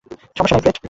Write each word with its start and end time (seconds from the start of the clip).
সমস্যা 0.35 0.55
নেই, 0.55 0.61
ফ্রেড। 0.63 0.77